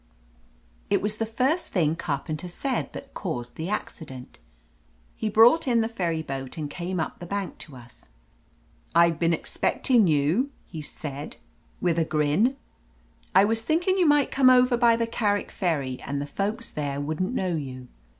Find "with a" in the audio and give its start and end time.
11.81-12.03